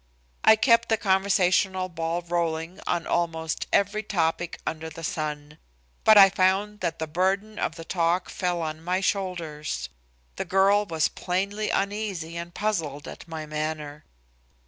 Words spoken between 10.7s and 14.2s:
was plainly uneasy and puzzled at my manner.